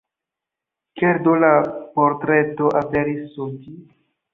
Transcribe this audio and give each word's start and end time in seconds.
Kial 1.01 1.21
do 1.29 1.37
la 1.45 1.53
portreto 2.01 2.77
aperis 2.85 3.25
sur 3.39 3.57
ĝi? 3.65 3.81